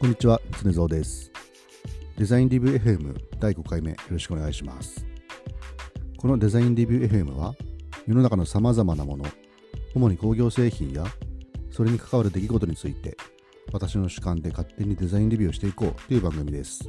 [0.00, 1.32] こんにちは、常蔵です。
[2.16, 5.04] デザインリビュー FM 第5回目よろしくお願いします。
[6.16, 7.56] このデザインリビュー FM は
[8.06, 9.24] 世の中の様々なもの、
[9.96, 11.04] 主に工業製品や
[11.72, 13.16] それに関わる出来事について
[13.72, 16.88] 私の主観で勝手にデザインレビューをしていこうという番組です。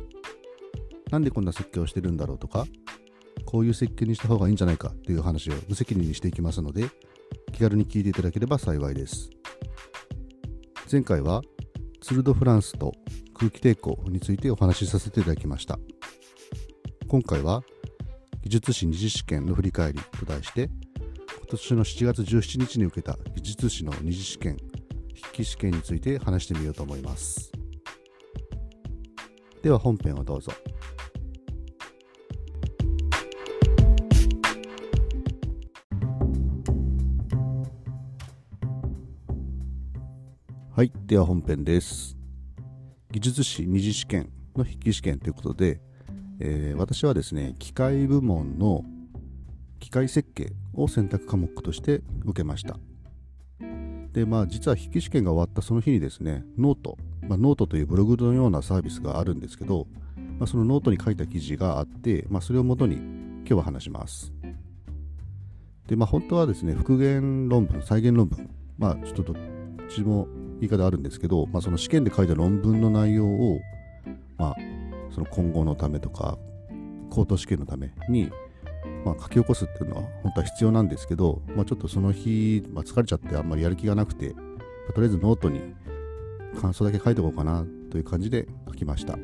[1.10, 2.68] なんでこんな設計をしてるんだろうとか、
[3.44, 6.86] こういう設計にした方がいいんじゃないかという話を無責任にしていきますので、
[7.54, 9.32] 気軽に聞いていただければ幸いです。
[10.92, 11.42] 前回は
[12.02, 12.94] ツル・ド・フランスと
[13.34, 15.80] 空気抵抗についてお話しさせていただきました。
[17.08, 17.64] 今回は
[18.44, 20.70] 技術士二次試験の振り返りと題して、
[21.38, 24.58] 今年の7月17日に受けた技術士の二次試験、
[25.16, 27.52] 筆記試験について話してみようと思います。
[29.62, 30.54] では本編をどうぞ。
[40.80, 42.16] はい、では本編です。
[43.12, 45.82] 技術士二次試験の筆記試験ということで、
[46.40, 48.86] えー私はですね、機械部門の
[49.82, 52.80] 機械設計を選択科目として受けました。
[54.14, 59.86] で、まあ実は筆記試験が終わったその日にですね、 note、まあ、ノートというブログのようなサービスがあるんですけど、
[60.38, 64.32] まあ、そのノートに書いた記事があって、まあ、それをもとに今日は話します。
[65.88, 69.36] で、まあ本当はですね、復元論文、再現論文、まあちょっとどっ
[69.90, 73.60] ちも言い方あるんですけど、まあ、その試験で書いた論文の内容を、
[74.38, 74.56] まあ、
[75.12, 76.38] その今後のためとか
[77.10, 78.32] 口頭試験のために、
[79.06, 84.42] まあ、書き起こすっていうのは本当は必要なんですけど、まあ、ちょっとその日、まあ、疲れちゃってあんまりやる気がなくて、ま
[84.90, 85.62] あとりあえずノートに
[86.60, 89.18] 感想だけ書いておこうかなという感じで書きました。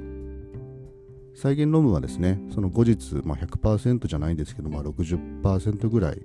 [1.35, 6.21] 再現論文はですねその後日、まあ、100%じゃないんですけど、まあ、60%ぐらい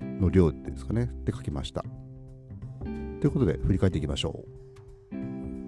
[0.00, 1.84] の量ですかねで書きました。
[3.24, 4.44] ということで振り返っていきましょ
[5.10, 5.16] う。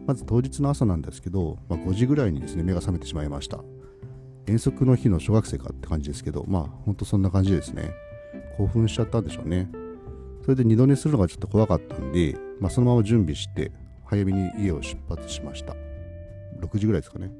[0.06, 3.64] まず当日の朝なんですけど、まあ、5時ぐらいにですね目が覚めてしまいました。
[4.46, 7.92] 遠足の日の小学生かって感じですけど、まあ本当そんな感じですね。
[8.58, 9.70] 興奮しちゃったんでしょうね。
[10.42, 13.72] それで二度寝するのがちょっと怖かったんで、まあ、そのまま準備して
[14.04, 15.74] 早めに家を出発しました。
[16.60, 17.30] 6時ぐらいですかね。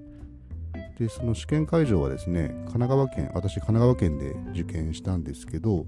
[0.98, 5.84] で、その試験会場はですね、神奈川県、私神奈川県で受験したんですけど、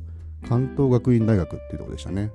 [0.46, 2.30] 関東学院大学っていうところでしたね。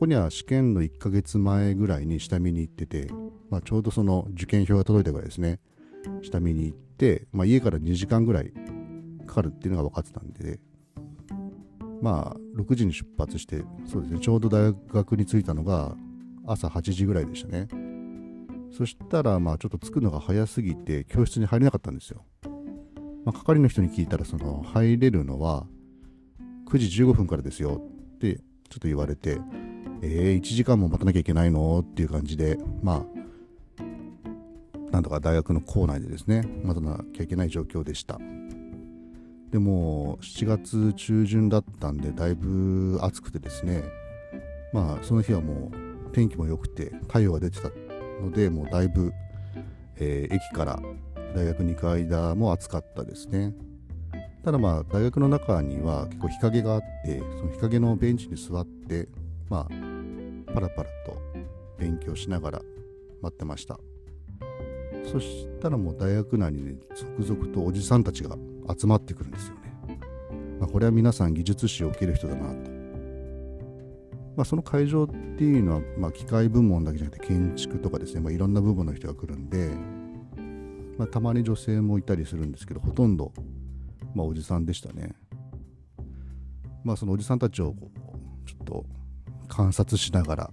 [0.00, 3.08] ここには試験の1ヶ月前ぐらいに下見に行ってて、
[3.50, 5.60] まあ、ちょうどその受験票が届いたぐらいですね、
[6.22, 8.50] 下見に行って、まあ、家から2時間ぐらい
[9.26, 10.58] かかるっていうのが分かってたんで、
[12.00, 15.94] まあ、6時に出発して、そうですね、ちょうど大学に着いたのが
[16.46, 17.68] 朝8時ぐらいでしたね。
[18.72, 22.24] そしたら、まあ、ちょっと着くのが早すぎて、教室に入れなかったんですよ。
[23.26, 25.66] まあ、係の人に聞いたら、その、入れるのは
[26.70, 27.82] 9時15分からですよ
[28.14, 28.42] って、ちょ
[28.76, 29.38] っと言われて、
[30.02, 31.80] えー、1時間も待たなきゃいけないの？
[31.80, 38.18] っていう感じで、まあ、なんとか大学の校内でですね、待たなきゃいけない状況でした。
[39.50, 43.82] でも、7月中旬だったんで、だいぶ暑くてですね、
[44.72, 47.70] まあ、その日はもう天気も良くて、太陽が出てた
[48.22, 49.12] ので、もうだいぶ、
[49.96, 50.80] えー駅から
[51.34, 53.54] 大学に行く間も暑かったですね。
[54.44, 59.08] ただまあ、大学の中には結構日陰があって、その日陰のベンチに座って、
[59.48, 59.89] まあ、
[60.52, 61.16] パラパラと
[61.78, 62.62] 勉強しながら
[63.22, 63.78] 待ってました。
[65.10, 66.74] そしたらもう大学内にね、
[67.18, 68.36] 続々とおじさんたちが
[68.78, 69.98] 集まってくるんですよね。
[70.60, 72.70] まあ、これは皆さん技術史を受ける人だなと。
[74.36, 79.70] まあ、その会場っていうのは、まあ、機械部門だけじゃなくて建築とかですね、まあ、いろんな部門の人が来るんで、
[80.98, 83.32] まあ、たまに女性もいたりするんですけど、ほとんど、
[84.14, 85.14] まあ、おじさんでしたね。
[86.84, 88.86] まあ、そのおじさんたちをこうちょっと
[89.50, 90.50] 観察しながら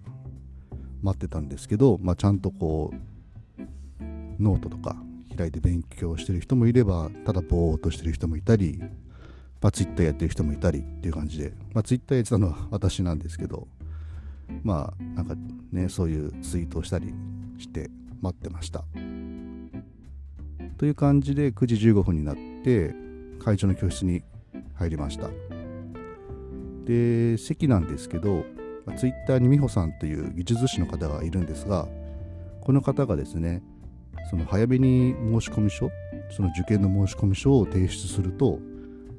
[1.04, 4.04] 待ってたんですけど、まあ、ちゃんとこう
[4.42, 4.96] ノートとか
[5.38, 8.80] 開いて勉強してる人もいればただぼーっとしてる人もいたり、
[9.62, 13.68] まあ、ツイッターやってる人もいたりっていう感じで、まあ、ツイッターやってたのは私なんですけど
[14.64, 15.36] まあなんか
[15.72, 17.14] ねそういうツイートをしたり
[17.60, 17.90] して
[18.22, 18.84] 待ってました。
[20.78, 22.94] という感じで9時15分になって
[23.44, 24.24] 会長の教室に
[24.76, 25.30] 入りました。
[26.86, 28.46] で席なんですけど
[28.88, 31.88] まあツイッターに美穂さんという技術士の方がいるんですが
[32.62, 33.62] この方がですね
[34.30, 35.92] その早めに申し込み書
[36.36, 38.60] その受験の申し込み書を提出すると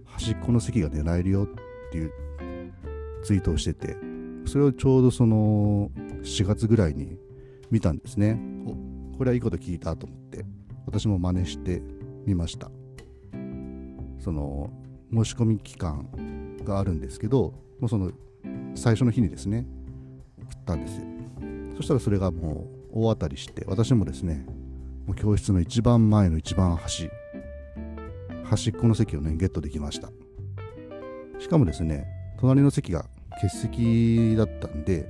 [0.07, 1.49] 端っこの席が狙えるよっ
[1.93, 2.13] ていう
[3.23, 3.97] ツイートをしてて
[4.47, 5.91] それをちょうどその
[6.23, 7.19] 4月ぐらいに
[7.71, 8.41] 見たんですね。
[8.67, 10.47] おこれはいいこと聞いたと思って
[10.87, 11.83] 私も真似して
[12.25, 12.71] みました。
[14.19, 14.71] その
[15.13, 18.11] 申し込み期間があるんですけどもうその
[18.75, 19.67] 最初の日にですね
[20.41, 21.01] 送ったんです
[21.77, 24.47] そしたらそれがもう大当たりして私もですね
[25.07, 27.11] もう教室の一番前の一番端
[28.45, 30.11] 端っこの席をねゲットできました。
[31.39, 32.07] しかもですね
[32.39, 33.07] 隣の席が
[33.41, 35.09] 欠席だったんで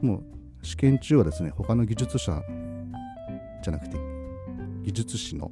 [0.00, 0.18] も
[0.62, 2.42] う試験中はですね他の技術者
[3.62, 3.96] じゃなくて
[4.82, 5.50] 技術士の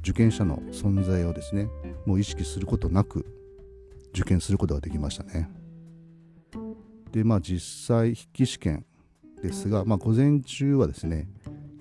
[0.00, 1.68] 受験者の存在をですね
[2.06, 3.26] もう意識することなく
[4.10, 5.50] 受験することができましたね。
[7.16, 8.84] でまあ実際筆記試験
[9.42, 11.26] ですが、まあ、午前中はですね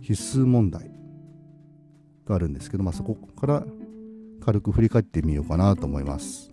[0.01, 0.89] 必須問題
[2.25, 3.65] があるんですけど、まあ、そこから
[4.45, 6.51] 軽く振り返ってみようかなと思います。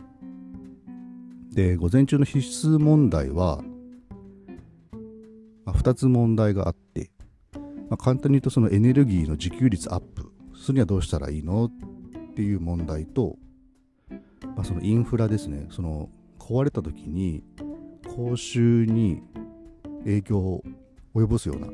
[1.53, 3.63] で午前中の必須問題は、
[5.65, 7.13] まあ、2つ問題があって、
[7.89, 11.71] まあ、簡単に言うとそのエネルギーの自給率アップするにはどうしたらいいのっ
[12.35, 13.37] ていう問題と、
[14.57, 15.69] まあ、そのインフラですね。
[15.71, 16.09] その
[16.41, 17.45] 壊れた時に
[18.15, 19.23] 公衆に
[20.05, 20.63] 影響を
[21.15, 21.69] 及ぼすような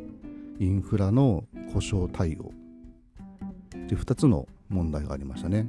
[0.61, 2.53] インフラの故障対応
[3.89, 5.67] で2つの問題がありましたね。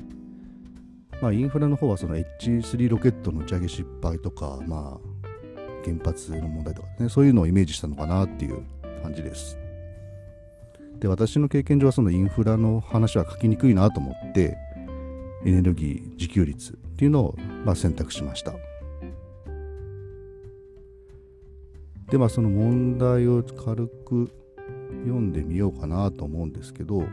[1.22, 5.30] まあ、インフラの方はその H3 ロケットの打ち上げ失敗とか、まあ、
[5.84, 8.64] 原発の問題とかね、そういうのをイメージしたのかなっていう
[9.02, 9.58] 感じです。
[11.00, 14.58] で、私の経験上はそのインフラの話は書きにくいなと思って、
[15.46, 18.54] エネルギー自給率っていうのをま選択しました。
[22.10, 24.32] で、まあその問題を軽く
[25.06, 27.08] 読んでみようかなと思うんですけど、はい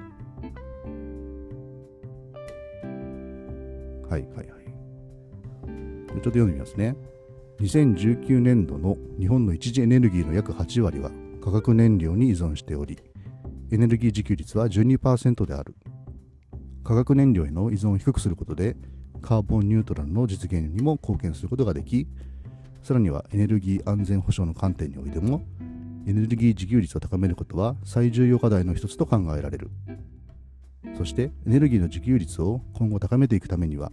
[4.09, 4.47] はいはい。
[6.09, 6.97] ちょっと読んでみますね。
[7.61, 11.11] 2019年度の日本の一次エネルギーの約8割は
[11.43, 12.99] 化学燃料に依存しており、
[13.71, 15.75] エネルギー自給率は12%である。
[16.85, 18.77] 化学燃料への依存を低くすることで、
[19.21, 22.07] カーボンニュートラルの実現にも貢献することができ、
[22.87, 25.44] さらにはエネルギー安全保障の観点においても、
[26.06, 29.71] エネルギー自給率を高めることは最重要課題の一つと考えられる。
[30.97, 33.91] そしてエネルギーの自給率を今後高めていくためには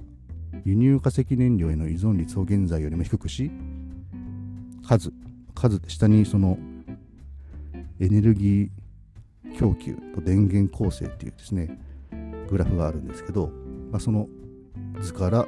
[0.64, 3.50] 輸入化石燃料への依存率を現在よりも低くし
[4.84, 5.12] 数
[5.56, 6.60] 数下にその
[8.00, 11.80] エネルギー供給と電源構成っていうですね
[12.48, 13.48] グラフがあるんですけど、
[13.92, 14.28] まあ、その
[15.02, 15.48] 図から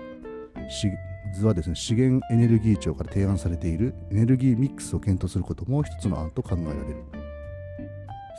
[1.33, 7.03] 図はですね資源エネルギー庁から提案されているエネルギーミックスを検討することも一つの案と考えられる。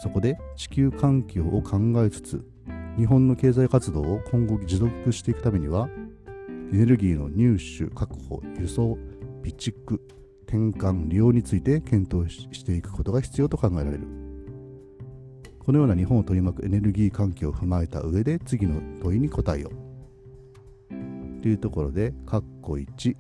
[0.02, 2.44] そこで地球環境を考えつつ
[2.98, 5.88] 日本の経済活動を今後持続していくためには
[6.72, 8.98] エネルギーの入手確保輸送
[9.42, 9.98] 備蓄
[10.44, 14.06] 転換利用について検討していくことが必要と考えられる。
[15.58, 19.85] このような日本を取り巻くエネルギー環境を踏まえた上で次の問いに答えよう。
[21.46, 23.16] というところで括弧1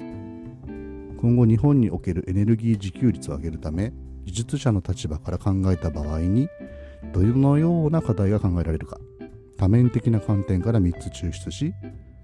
[1.16, 3.92] 今後日本におけるエネルギー自給率を上げるため
[4.24, 6.48] 技術者の立場から考えた場合に
[7.14, 8.98] どのような課題が考えられるか
[9.56, 11.72] 多面的な観点から3つ抽出し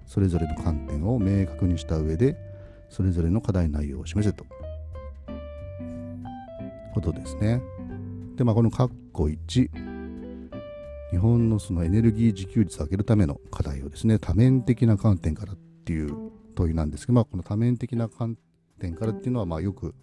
[0.05, 2.35] それぞれの観点を明確にした上で
[2.89, 4.45] それぞれの課題内容を示せと。
[6.93, 7.61] ことですね。
[8.35, 9.69] でまあこの括弧1
[11.11, 15.53] 日本のそのエネルギー自給率を上げるための課題をですね多面的な観点から
[15.83, 18.37] っていう問いなんですけど、まあ、この多面的な観
[18.79, 19.93] 点からっていうのはまあよく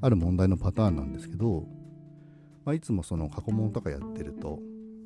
[0.00, 1.66] ある問題のパターンなんですけど、
[2.64, 4.60] まあ、いつもその過去問とかやってると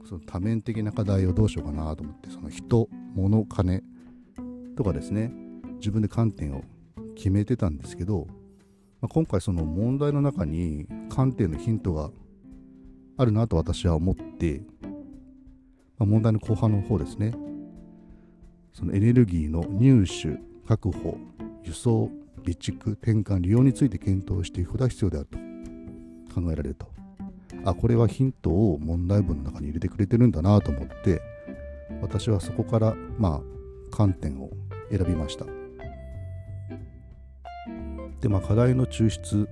[0.08, 3.82] その多面的な課題をどうしようかなと思ってその人物金
[4.76, 5.32] とかですね
[5.78, 6.62] 自分で観点を
[7.16, 8.28] 決めてたんですけど、
[9.00, 12.10] まあ、今回その問題の中に観点のヒントが
[13.16, 14.62] あるなと私は思って、
[15.98, 17.32] まあ、問題の後半の方ですね
[18.72, 21.18] そのエネルギーの入手確保
[21.64, 25.38] 輸送備蓄転換利用について検討していくことが必要であると
[26.40, 26.86] 考えられると。
[27.64, 31.20] あこれはヒントを問題文の中に入れてくれてるんだなと思って
[32.00, 34.50] 私はそこからまあ観点を
[34.90, 35.44] 選びました。
[38.20, 39.48] でまあ課題の抽出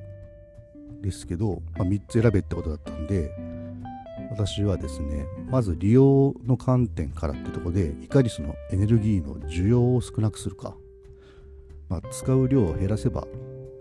[1.02, 3.30] ですけど、まあ、3つ選べってことだったんで
[4.36, 10.76] 私はですねまず利用の観点からってとこでいかにそのエネルギーの需要を少なくするか、
[11.88, 13.26] まあ、使う量を減らせば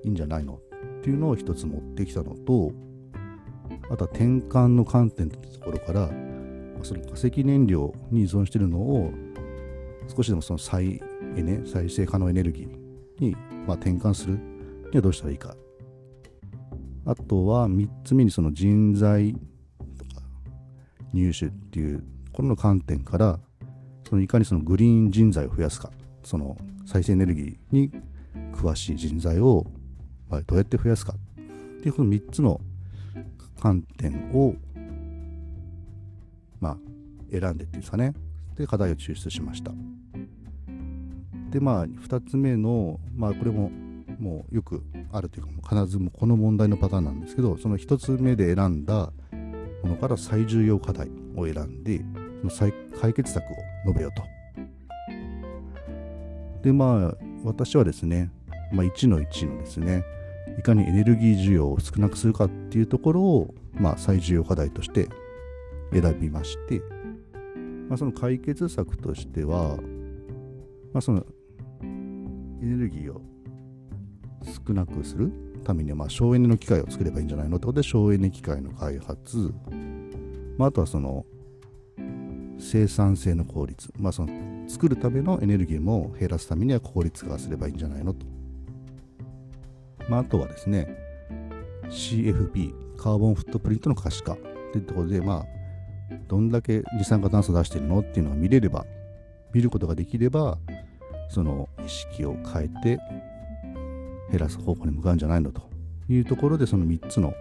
[0.06, 0.62] いいんじゃないの
[1.00, 2.72] っていうのを一つ持ってきたのと
[3.90, 6.10] あとは転換の観点ってところから
[6.84, 9.12] その化石燃料に依存しているのを
[10.16, 11.02] 少しでもその再
[11.36, 13.36] エネ再生可能エネルギーに、
[13.68, 14.40] まあ、転換する
[14.92, 15.54] にはどうしたらいいか。
[17.08, 19.36] あとは3つ目にその人材
[21.16, 23.40] 入手っていうこの観点から
[24.08, 25.92] そのいかにそのグリーン人材を増やすか
[26.24, 27.92] その再生エネルギーに
[28.54, 29.66] 詳しい人材を
[30.30, 32.60] どうやって増やすかっていうこの3つの
[33.60, 34.56] 観点を
[36.60, 36.78] まあ、
[37.32, 38.14] 選んでっていうんですかね。
[38.56, 39.72] で、課題を抽出しました。
[41.52, 43.72] で、まあ、2つ目の、まあ、これも、
[44.20, 49.12] もうよくあるというか、必ずもこの問題のパターンなんですけど、その1つ目で選んだ
[49.86, 52.01] ものから最重要課題を選んで、
[52.50, 53.48] その解決策を
[53.86, 54.24] 述べようと。
[56.63, 58.32] で、まあ、私はですね、
[58.74, 60.04] まあ、1の1のですね、
[60.58, 65.08] いかにエネルギー需要を少なくするかっていうところを、まあ、最重要課題として
[65.94, 66.82] 選びまして、
[67.88, 69.77] まあ、その解決策としては、
[70.94, 71.24] まあ、その
[71.84, 73.22] エネルギーを
[74.68, 75.32] 少なくする
[75.66, 79.54] ためには、まあ、省エネの機械を作ればいいんじゃないのってことで省エネ機械の開発、
[80.58, 81.26] まあ、あとはその
[82.58, 88.26] 生産性の効率、まあ、その作るためのエネルギーも減らすためには効率化すればいいんじゃないのと。
[90.08, 90.88] まあ、あとはですね、
[91.90, 94.38] CFP、カーボンフットプリントの可視化。
[94.76, 95.46] というところで、ま
[96.12, 98.86] あ、どんだけ二酸化炭素出してるのっていうのが見れれば、
[99.54, 100.58] 見ることができれば、
[101.30, 103.00] その意識を変えて
[104.38, 105.70] 減らす方向に向かうんじゃないのと
[106.10, 107.34] いうところで、その3つの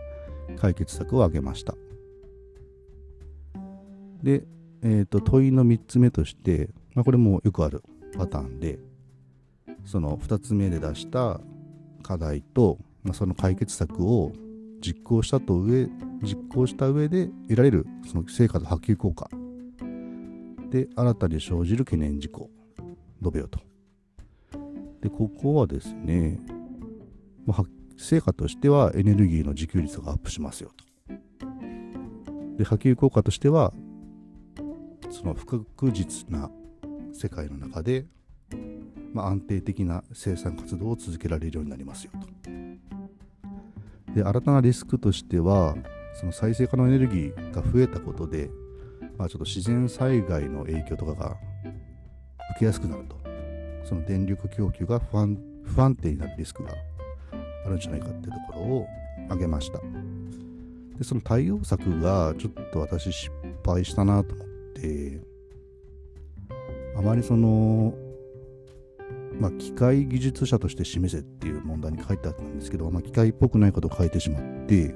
[0.57, 1.75] 解決策を挙げました。
[4.23, 4.45] で、
[4.83, 7.83] えーと、問いの3つ目として、まあ、これもよくある
[8.17, 8.79] パターンで、
[9.85, 11.41] その2つ目で出した
[12.03, 14.33] 課題と、まあ、その解決策を
[14.81, 15.89] 実行したと上
[16.23, 19.29] 実行した上で得られるその成果と波及効果
[20.71, 22.51] で新たに生じる懸念事項
[23.23, 23.61] 述べようと。
[25.01, 26.39] でここはですね、
[27.47, 27.65] まあ、
[27.97, 30.85] 成果としてはエネルギーの自給率がアップしますよと。
[32.57, 33.73] で波及効果としては
[35.11, 36.51] その不確実な
[37.13, 38.07] 世界の中で
[39.15, 44.13] まあ、安定的な生産活動を続けられるようになりますよと。
[44.13, 45.77] で新たなリスクとしては
[46.15, 48.51] その再生可能エネルギーが増えたことで、
[49.17, 51.37] まあ、ちょっと自然災害の影響とかが
[52.57, 53.17] 受けやすくなると
[53.85, 56.73] その電力供給が不安不安定になるリスクが
[57.65, 58.87] あるんじゃないかっていうところを
[59.27, 59.81] 挙げました。
[60.99, 63.31] でその対応策がちょっと私失
[63.65, 65.21] 敗したなと思って
[66.97, 67.95] あまりその
[69.41, 74.95] まあ、機械技術者として示せっていう問題に書いてあったんですけど、まあ、機械っぽくないことを書いてしまって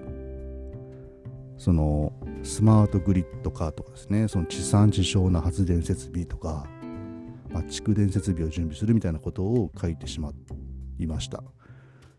[1.57, 2.13] その
[2.45, 6.67] スマートグリッド化とかですねその地産地消な発電設備とか、
[7.51, 10.33] まあ、蓄電設備を準備するみたいなことを書いてしま
[10.99, 11.43] いました。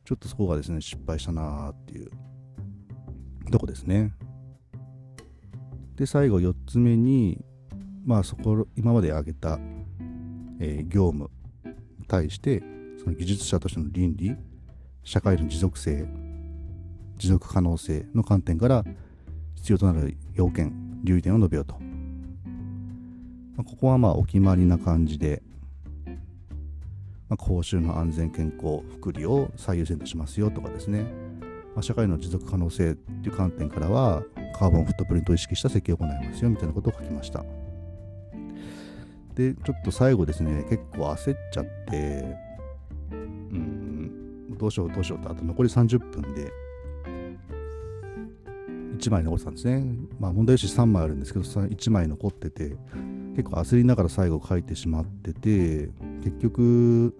[0.10, 2.10] ちょっとそこがですね失敗したなーっていう
[3.52, 4.12] とこですね。
[5.98, 7.46] で最後4つ目に
[8.04, 9.60] まあそこ今まで挙げた、
[10.60, 11.30] えー、業務
[12.00, 12.64] に対して
[12.98, 14.36] その技術者としての倫理
[15.04, 16.08] 社会の持続性
[17.18, 18.84] 持続可能性の観点から
[19.58, 21.76] 必要となる要件留意点を述べようと、
[23.58, 25.44] まあ、ここはまあお決まりな感じで、
[27.30, 31.04] まあ、公衆の安全健康福利を最優先としますよとかですね、
[31.76, 34.24] まあ、社会の持続可能性という観点からは
[34.58, 37.46] カーボンフットプリントを意識した設計を行いますよみたいなことを書きました。
[39.36, 42.36] で、ちょっと最後ですね、結構焦っちゃって、
[43.12, 46.52] うん、どうしようどうしようと、あと残り30分で、
[48.98, 49.96] 1枚残ってたんですね。
[50.20, 52.76] まあ問題用紙3枚あるんですけど、1枚残ってて、
[53.38, 55.90] 結構焦りながら最後書いてしまってて、
[56.24, 57.16] 結局、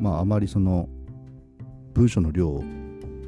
[0.00, 0.88] まああまりその
[1.94, 2.62] 文章の量を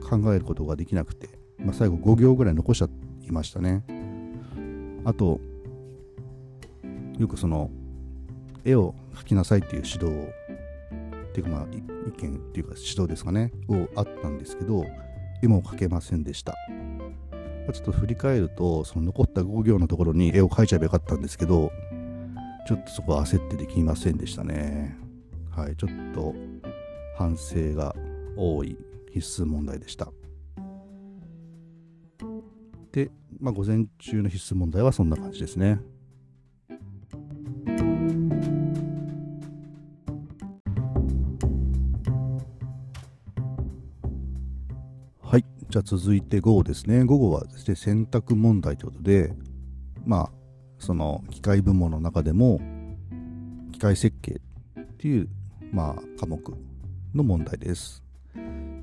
[0.09, 2.89] 考えることができなくて、まあ、最後5行ぐらい残しちゃ
[3.27, 3.85] いましたね。
[5.05, 5.41] あと、
[7.19, 7.71] よくその
[8.65, 10.29] 絵を描きなさいっていう指導
[11.29, 14.85] っていうかまあ意見っていうか指導ですかねをあったんですけど
[15.43, 16.55] 絵も描けませんでした
[17.73, 21.71] ちょっと振り返るとその残った5行のところに絵を描いちゃえばよかったんですけど
[22.69, 24.95] ちょっとそこは焦ってできませんでしたね
[25.51, 26.35] はいちょっと
[27.17, 27.97] 反省が
[28.37, 28.77] 多い
[29.11, 30.13] 必須問題でした
[32.93, 33.11] で、
[33.41, 35.81] まあ、午前中の必須問題はそんな感じですね。
[45.23, 47.05] はいじゃあ続いて午後ですね。
[47.05, 49.35] 午後はですね、選択問題ということで、
[50.05, 50.38] まあ、
[50.79, 52.61] その機械部門の中でも、
[53.73, 54.41] 機械設計
[54.81, 55.29] っていう、
[55.73, 56.41] まあ、科目
[57.15, 58.03] の問題です。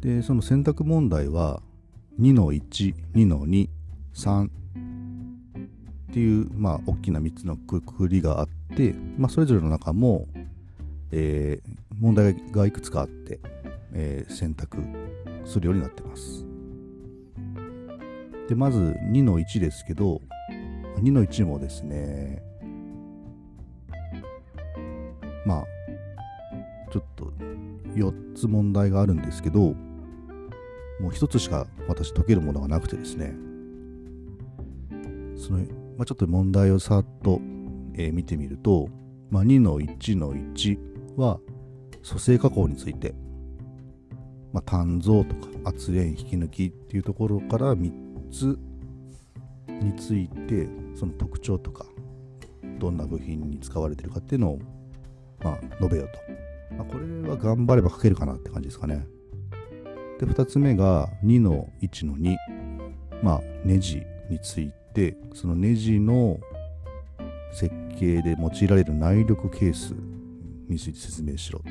[0.01, 1.61] で、その選択問題は、
[2.19, 3.69] 2の1、2の2、
[4.13, 4.49] 3っ
[6.13, 10.27] ていう、まあ、大きな3つのくくりがあって、まあ、それぞれの中も、
[11.11, 13.39] えー、問題がいくつかあって、
[13.93, 14.77] えー、選択
[15.45, 16.45] するようになってます。
[18.47, 20.21] で、まず2の1ですけど、
[21.01, 22.41] 2の1もですね、
[25.45, 25.65] まあ、
[26.91, 27.33] ちょっと
[27.95, 29.59] 4つ問題があるんですけど、
[30.99, 33.33] もう1つしか私解けるものがなくてですね、
[35.35, 35.59] その、
[35.97, 37.39] まあ、ちょっと問題をさっと、
[37.95, 38.89] えー、見てみると、
[39.29, 40.77] まあ、2の1の1
[41.17, 41.39] は
[42.07, 43.13] 組成加工について、
[44.53, 47.91] まあ、単増とか圧連引き抜きっていうところから3
[48.31, 48.57] つ
[49.67, 51.85] についてその特徴とか
[52.79, 54.59] どんな部品に使われてるかっていうのを、
[55.43, 56.09] まあ、述べよう
[56.69, 59.05] と、まあ、これは頑張れば書けるかなって感じですかね。
[60.19, 62.35] で2つ目が2の1の2
[63.21, 66.39] まあネジについてそのネジの
[67.51, 69.93] 設計で用いられる内力ケース
[70.69, 71.65] について説明しろと、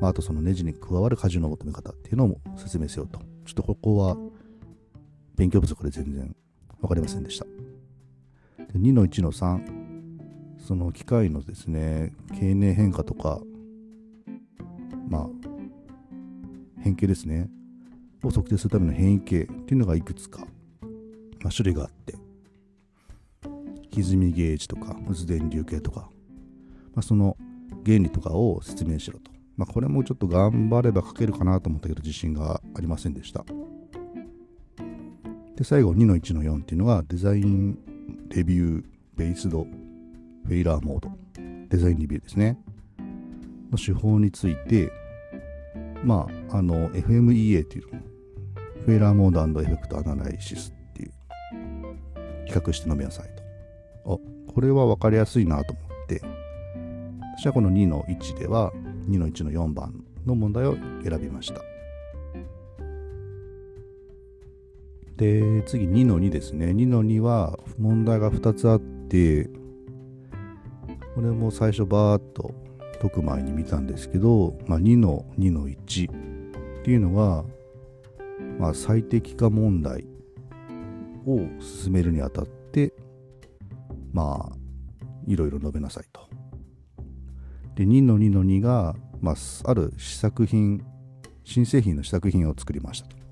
[0.00, 3.18] まあ、あとそのネジに加わる荷重の求め方っていうのも説明せよと。
[3.44, 4.16] ちょっとここは
[5.36, 6.34] 勉強不足で全然
[6.80, 7.46] 分かりませんでした。
[8.78, 9.84] 2の1の3、
[10.58, 13.40] その機械のですね、経年変化とか、
[15.08, 15.28] まあ、
[16.80, 17.48] 変形ですね、
[18.22, 20.46] を測定するための変異形っていうのがいくつか、
[21.42, 22.16] まあ、種類があって、
[23.90, 26.08] 歪みゲージとか、渦電流計とか、
[26.94, 27.36] まあ、その
[27.84, 29.30] 原理とかを説明しろと。
[29.56, 33.44] まあ、これもちょっと頑張れば書けるかなと思ったけど、自信がありませんでした。
[35.56, 37.78] で、最後2の1の4っていうのがデザイン
[38.28, 38.84] レビュー
[39.16, 39.64] ベースド
[40.46, 41.10] フェイラーモード。
[41.68, 42.58] デザインレビューですね。
[43.70, 44.90] の手法について、
[46.04, 48.00] まあ、あの、FMEA っていうの、
[48.84, 51.12] Failure Mode Effect Analysis っていう、
[52.46, 53.30] 比較して述べなさい
[54.04, 54.14] と。
[54.14, 56.20] あ、これは分かりやすいなと思って、
[57.38, 58.72] 私はこの2の1では、
[59.08, 61.60] 2の1の4番の問題を選びました。
[65.16, 66.66] で、次2の2ですね。
[66.66, 69.48] 2の2は問題が2つあって、
[71.14, 72.52] これも最初バーっと
[73.00, 77.44] 解く前に見たんですけど、まあ、2の2の1っていうのは、
[78.58, 80.04] まあ、最適化問題
[81.26, 82.92] を進めるにあたって、
[84.12, 84.56] まあ、
[85.26, 86.28] いろいろ述べなさいと。
[87.76, 90.84] で、2の2の2が、まあ、ある試作品、
[91.44, 93.23] 新製品の試作品を作りましたと。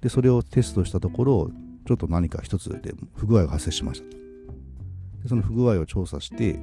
[0.00, 1.50] で、それをテストしたところ、
[1.86, 4.16] ちょっと何か一つで不具合が発生しましたと。
[5.22, 6.58] でその不具合を調査して、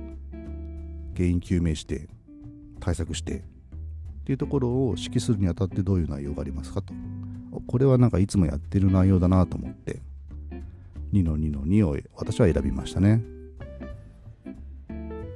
[1.16, 2.08] 原因究明して、
[2.80, 3.44] 対策して、っ
[4.26, 6.94] ていうところを指揮するにあたってどういう内容がありますかと。
[7.68, 10.02] これはなんかいつもやってる内容だなと思って、
[11.14, 13.24] 2の2の2を私は選びましたね。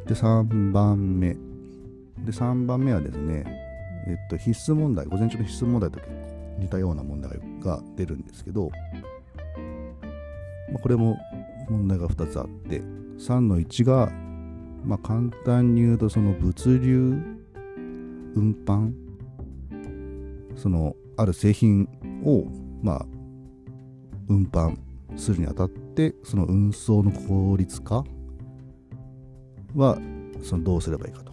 [0.08, 1.34] で、3番目。
[1.34, 3.46] で、3番目はですね、
[4.08, 6.27] えっと、必須問題、午前中の必須問題と結構
[6.58, 8.70] 似たような問題が出るんですけど、
[10.72, 11.18] まあ、これも
[11.70, 12.82] 問題が2つあって
[13.20, 14.12] 3の1が、
[14.84, 17.38] まあ、簡単に言うとその物流
[18.36, 18.94] 運搬
[20.56, 21.88] そのある製品
[22.24, 22.46] を
[22.82, 23.06] まあ
[24.28, 24.78] 運搬
[25.16, 28.04] するにあたってその運送の効率化
[29.76, 29.98] は
[30.44, 31.32] そのどうすればいいかと。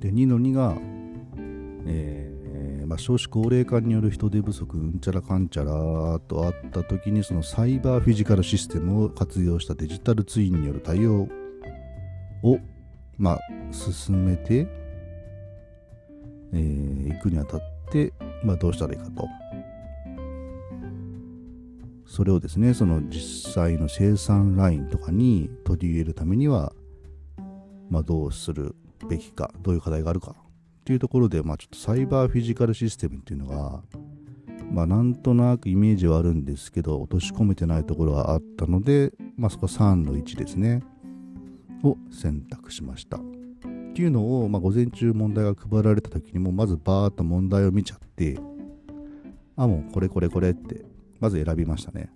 [0.00, 0.76] で2の2が、
[1.86, 2.37] えー
[2.88, 5.72] まあ、少子高齢化による人手不足うんちゃらかんちゃら
[6.26, 11.28] とあった時にそのサイバーフィジカルシステムを活用したデジタルツインによる対応
[12.42, 12.58] を、
[13.18, 13.40] まあ、
[13.72, 14.66] 進めてい、
[16.54, 19.28] えー、くにあたって、まあ、どうしたらいいかと。
[22.06, 26.72] それをですね、その実際の生産ラインとかに取り入れるためには、
[27.90, 28.74] まあ、どうする
[29.10, 30.34] べきか、どういう課題があるか
[30.88, 33.82] っていうところで、まあ、ちょっとサイバーフィジカルシステムっていうのが、
[34.72, 40.82] まあ、なんとなくイメージはあるんですけど、落とし込めてないところがあったので、まあ、そこは3の1ですね、
[41.84, 43.18] を選択しました。
[43.18, 43.20] っ
[43.92, 48.38] ていうのを、まあ、午前中問題が配られた時にも、まずバーッと問題を見ちゃって、
[49.56, 50.86] あ、もうこれこれこれって、
[51.20, 52.10] まず選びましたね。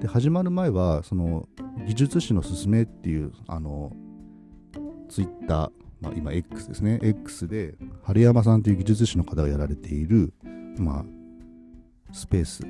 [0.00, 1.48] で、始まる前は、その、
[1.86, 3.92] 技術史の勧めっていう、あの、
[5.08, 6.98] ツイッター、まあ、今 X ですね。
[7.00, 10.32] X で春山さんという技術士の方がやられている、
[10.76, 11.04] まあ、
[12.12, 12.62] スペース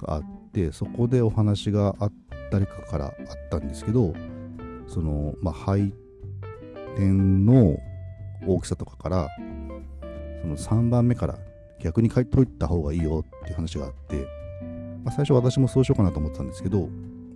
[0.00, 0.22] があっ
[0.52, 2.12] てそこでお話があっ
[2.50, 3.12] たりかからあっ
[3.50, 4.14] たんですけど
[4.86, 5.92] その、まあ、配
[6.96, 7.76] 点の
[8.46, 9.28] 大きさとかから
[10.40, 11.38] その3番目から
[11.80, 14.16] 逆に書いといた方がいいよっていう話があって、
[15.04, 16.88] まあ、最初私もそうしようかなと思ってたんですけど、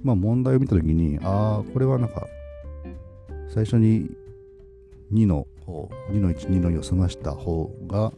[0.05, 2.27] まあ、問題を見た時にああこれはなんか
[3.49, 4.11] 最初に
[5.13, 8.13] 2の方、2の1、2の2を済ました方が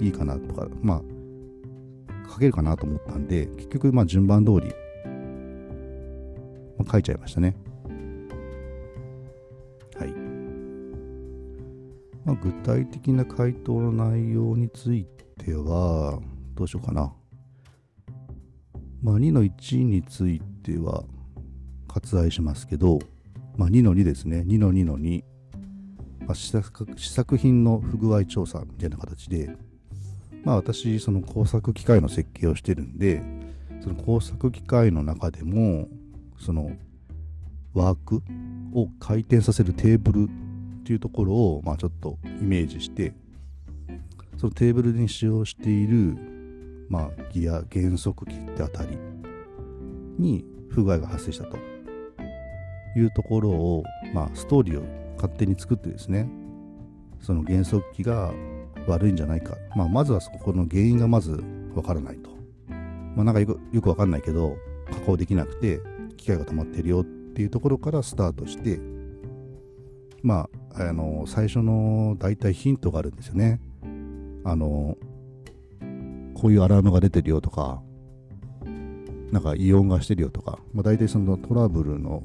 [0.00, 4.68] いいかなとか、まあ、書けるかなと思ったんで、結局、まあ順番通り、
[6.78, 7.56] まあ、書いちゃいましたね。
[9.96, 10.12] はい。
[12.24, 15.06] まあ、具体的な回答の内容につい
[15.38, 16.18] ては、
[16.54, 17.12] どうしようかな。
[19.02, 21.04] まあ、2の1については
[21.88, 23.00] 割愛しますけど、
[23.56, 24.44] まあ、2の2ですね。
[24.46, 25.31] 2の2の2。
[26.26, 26.52] まあ、試
[27.10, 29.56] 作品の不具合調査みたいな形で、
[30.44, 33.22] まあ私、その工作機械の設計をしてるんで、
[33.80, 35.88] その工作機械の中でも、
[36.38, 36.72] その
[37.74, 38.22] ワーク
[38.74, 43.14] を回転させるテーブルっていうところを、まあちょっとイメージして、
[44.36, 46.16] そのテーブルに使用している、
[46.88, 48.98] まあギア、減速器ってあたり
[50.18, 51.56] に不具合が発生したと
[52.96, 56.28] いうところを、まあストーリーを勝手に作ってですね、
[57.20, 58.32] その減速器が
[58.86, 61.42] 悪いんじゃないか、まあ、まずはそこの原因がまず
[61.74, 62.30] わからないと、
[63.14, 64.56] まあ、なんかよくよくわかんないけど
[64.90, 65.80] 加工できなくて
[66.16, 68.80] 機械が溜まってるよっていうところからスタートして
[70.22, 73.60] まああの最初の大体ヒントがあるんですよね。
[74.44, 74.96] あの
[76.34, 77.80] こういうアラームが出てるよとか
[79.30, 82.22] なんか異音がしてるよとか、まあ、大体そのトラブルの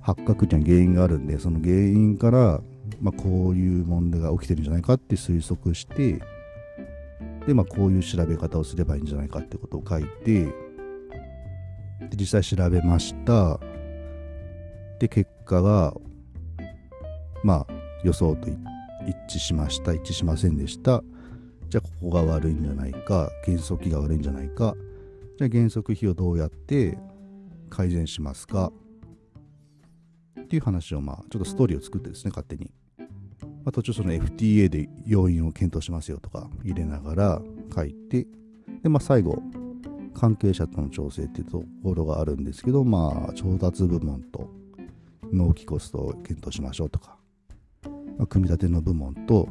[0.00, 2.60] 発覚には原因があるんでその原因から
[3.00, 6.20] まあ、こういう問題が起きてるんじゃないかって推測して
[7.46, 10.52] で、まあ、こういう調べ方をすればいいんじゃないかってことを書いてで
[12.16, 13.60] 実際調べました。
[14.98, 15.94] で結果が
[17.44, 17.72] まあ
[18.04, 18.56] 予想と一
[19.36, 19.92] 致しました。
[19.92, 21.02] 一致しませんでした。
[21.68, 23.30] じゃあここが悪いんじゃないか。
[23.46, 24.74] 減速器が悪いんじゃないか。
[25.36, 26.98] じゃあ減速費をどうやって
[27.68, 28.72] 改善しますか？
[30.48, 32.72] っていう話をまあちょっとストーリーを作ってですね勝手に
[33.68, 37.42] まあ、途中その FTA で要因を検討しますよとか入れながら
[37.74, 38.26] 書いて、
[38.82, 39.42] で、まあ、最後、
[40.14, 44.48] 関係者との調整っていうところがあるんですけど、まあ、調達部門と
[45.30, 47.18] 納期コストを検討しましょうとか、
[48.16, 49.48] まあ、組み立ての部門と、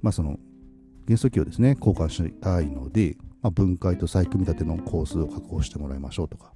[0.00, 0.38] まあ、その
[1.06, 6.52] 元素機をですね、交換したいので、まあ、分解と再組み立ての工数を確保してもらいましょうとか、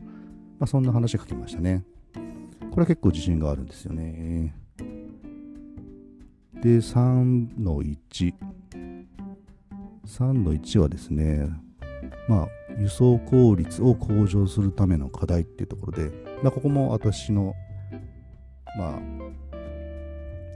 [0.59, 1.85] まあ、そんな話書きましたね。
[2.75, 4.53] これは結構自信があるんですよね。
[6.61, 8.35] で、3の1。
[10.05, 11.49] 3の1はですね、
[12.29, 12.49] まあ、
[12.81, 16.11] 輸送効率を向上するための課題っていうところで、
[16.43, 17.55] まあ、ここも私の、
[18.77, 18.99] まあ、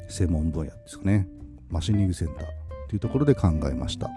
[0.09, 1.29] 専門分野ですかね。
[1.71, 2.47] マシニングセンター
[2.89, 4.11] というところで考えました。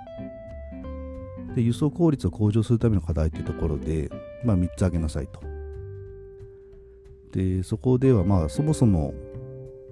[1.54, 4.10] で、輸送効率を向上するための課題っていうところで、
[4.44, 5.51] まあ、3つ挙げなさいと。
[7.32, 9.14] で、そこでは、まあ、そもそも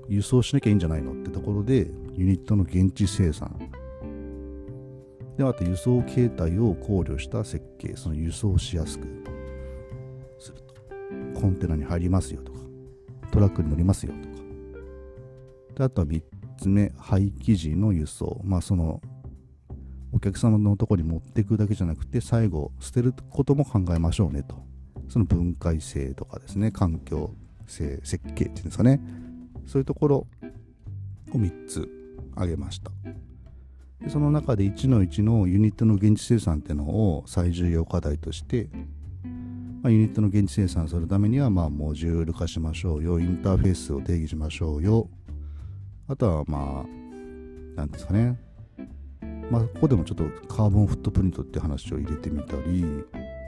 [0.07, 3.57] 輸送しなきゃいいんじゃないのってところでユニットの現地生産。
[5.37, 7.95] であと輸送形態を考慮した設計。
[7.95, 9.07] その輸送しやすく
[10.37, 10.57] する
[11.33, 11.39] と。
[11.39, 12.59] コンテナに入りますよとか。
[13.31, 14.43] トラックに乗りますよとか。
[15.75, 16.21] であとは3
[16.57, 16.91] つ目。
[16.97, 18.41] 廃棄時の輸送。
[18.43, 18.99] まあその
[20.11, 24.68] お客様のところに持っていくだけじゃなくて最後捨てることも考えましょうねと。
[25.09, 27.33] その分解性とかですね環境
[27.67, 29.01] 性設計っていうんですかね。
[29.65, 30.27] そういうところを
[31.33, 31.87] 3つ
[32.35, 32.91] 挙げました。
[34.01, 38.69] でその中で1の1のユニットの現地生産っていうのを最重要課題として、
[39.81, 45.09] まあ、ユニットの現地生産するためにはまあモジュール化しましょうよインターフェースを定義しましょうよ。
[46.07, 46.99] あとはまあ
[47.75, 48.39] 何ですかね。
[49.51, 52.85] まあ、ここでもちょっとカーボンフットプリントって話を入れてみたり、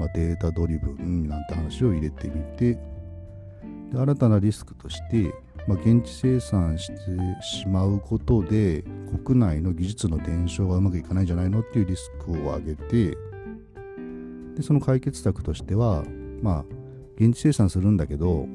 [0.01, 5.33] まあ、データドリブンなんて話を入れてみてで新たなリスクとして
[5.67, 6.95] まあ、現地生産して
[7.43, 8.83] しまうことで
[9.23, 13.15] 国内の技術の伝承がうまくいかないんじゃないのっていうリスクを上げて
[14.55, 16.03] でその解決策としては
[16.41, 16.65] まあ
[17.17, 18.47] 現地生産するんだけど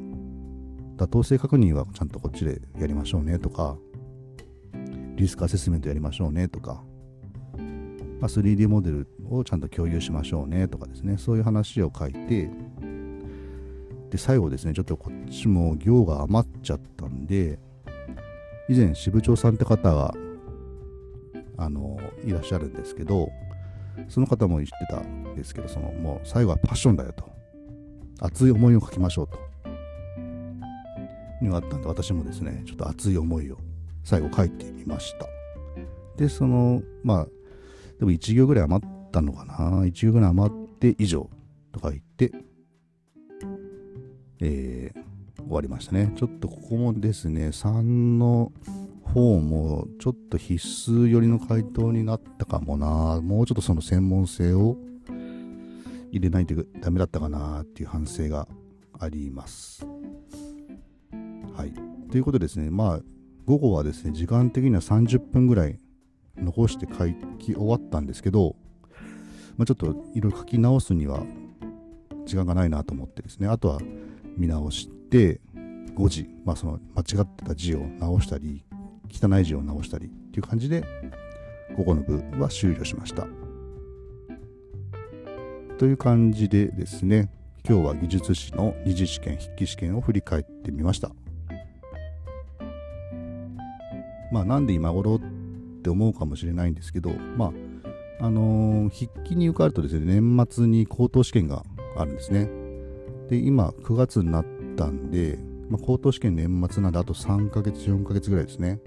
[0.97, 3.77] 妥当性確認はちゃんとこっちでやりましょうねとか
[5.15, 6.83] リスクアセスメントやりましょうねとか、
[8.21, 12.51] まあ、3D モデルをちゃんと共有しましょうねとかですねそういう話を書いて
[14.11, 17.59] で、最後ですね、ちょっとこっちも行が余っちゃったんで、
[18.69, 20.15] 以前支部長さんって方が、
[21.57, 23.29] あの、いらっしゃるんですけど、
[24.09, 27.29] その方も言ってたんですけど、その、もう最後はパッションだよと。
[28.21, 29.39] 熱い思いを書きましょうと。
[31.43, 33.59] いうのがあったんで、私もですね、ちょっと熱い思いを
[34.05, 35.27] 最後書いてみました。
[36.17, 37.27] で、その、まあ、
[37.99, 39.55] でも1行ぐらい余ったのかな
[39.85, 41.31] ?1 行ぐらい余って以上
[41.73, 42.33] とか言って、
[44.41, 46.13] えー、終わりましたね。
[46.17, 47.83] ちょっとここもですね、3
[48.19, 48.53] の
[49.03, 53.21] 方もちょっと必須寄りの回答になったかもな。
[53.23, 54.77] もうちょっとその専門性を
[56.11, 58.49] 入れないとダメだったかなっていう反省が
[58.99, 59.87] あります。
[61.55, 61.73] はい。
[62.11, 63.01] ということですね、まあ、
[63.47, 65.79] 午後はですね、時間的には30分ぐらい
[66.39, 68.57] 残して書き終わったんですけど、
[69.57, 71.25] まあ、ちょっといろいろ書き直すには
[72.27, 73.81] 時間がないなと思ってですね、あとは
[74.37, 75.41] 見直して、
[75.97, 78.65] 5時、まあ、その間違ってた字を直したり、
[79.11, 80.85] 汚い字を直したりっていう感じで、
[81.77, 83.27] 午後の部は終了しました。
[85.79, 87.31] という感じでですね、
[87.69, 91.11] 今日は技術士の二次試験、筆記試験を振り返ってみました。
[94.33, 95.21] まあなんで今頃っ
[95.87, 97.53] って思うかもしれないんですけど、ま
[98.21, 101.63] あ、あのー、筆記に受かるとですね、年末に高等試験が
[101.97, 102.51] あるんですね。
[103.29, 104.47] で、今9月になっ
[104.77, 105.39] たんで、
[105.71, 108.81] まあ、高等試験年末なんであと3ヶ月、4ヶ月ぐらいですね。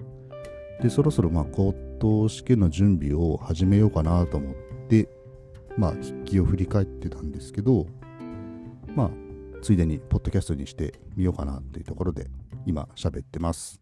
[0.82, 4.54] で、そろそろまあ高等試験の準備を始めようかなと思っ
[4.88, 5.08] て、
[5.78, 7.86] まあ、筆記を振り返ってたんですけど、
[8.94, 9.10] まあ、
[9.62, 12.26] ついでにポッドキャストにしてみようかなっていうところで、
[12.66, 13.80] 今喋ってます。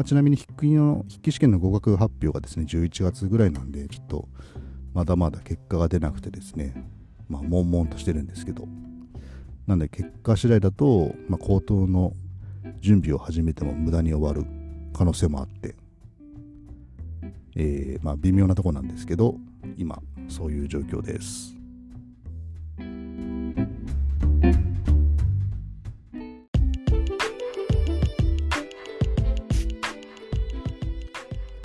[0.00, 4.28] まあ、ちなみに筆記の筆記試験の合格発表がですね、11月ぐらいなんで、ちょっと
[4.94, 6.72] まだまだ結果が出なくてですね、
[7.28, 8.66] まあ、悶々としてるんですけど、
[9.66, 12.14] なんで結果次第だと、まあ、高等の
[12.80, 14.50] 準備を始めても無駄に終わる
[14.94, 15.74] 可能性もあって、
[17.56, 19.36] えー、まあ微妙なとこなんですけど、
[19.76, 21.59] 今、そういう状況です。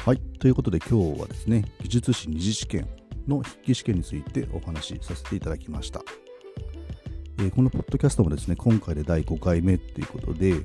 [0.05, 2.87] はい、ということで今日はですね、技術士二次試験
[3.27, 5.99] の筆記試験についてお話しさせていただきました。
[7.39, 10.57] えー、このポッドキャストもですね、今回で第5回目ということで、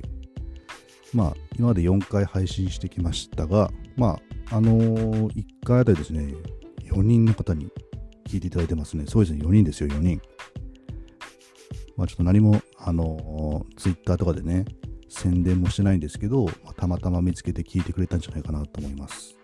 [1.11, 4.19] まあ、今まで4回配信してきましたが、ま
[4.51, 6.35] あ、あのー、1回あたりですね、
[6.83, 7.71] 4人の方に
[8.27, 9.05] 聞いていただいてますね。
[9.07, 10.21] そうですね、4人ですよ、4人。
[11.97, 14.65] まあ、ちょっと何も、あのー、Twitter とかでね、
[15.09, 16.45] 宣伝もしてないんですけど、
[16.81, 19.35] たまたま見つけて聞いてくれたんじゃないかなと思います。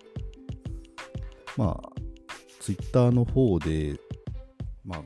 [1.56, 1.89] まあ、
[2.60, 3.95] Twitter の方で、
[4.84, 5.02] まあ、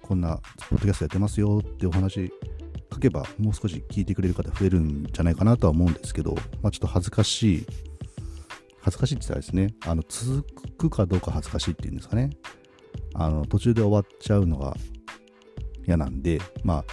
[0.00, 2.32] こんなポッドキャストやってますよってお話
[2.92, 7.66] 書けばもう少し聞いてくれる方増えるんじゃないかなとは思うんですけど、まあ、ちょっと恥ずかしい、
[8.80, 10.46] 恥ずかしいって言ったらですね、あの続
[10.78, 12.30] くかどうか恥ずかしいっていうんですかね、
[13.14, 14.76] あの途中で終わっちゃうのが
[15.84, 16.84] 嫌なんで、まあ、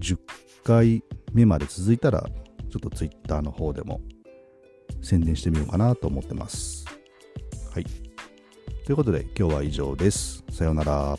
[0.00, 0.16] 10
[0.64, 2.26] 回目まで続いたら、
[2.70, 4.00] ちょっと Twitter の方でも
[5.02, 6.86] 宣伝してみようかなと思ってます。
[7.74, 7.84] はい。
[8.86, 10.44] ということで今日は以上です。
[10.50, 11.16] さようなら。